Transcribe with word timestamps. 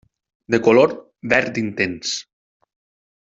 De 0.53 0.59
color 0.67 0.95
verd 1.33 1.59
intens. 1.65 2.15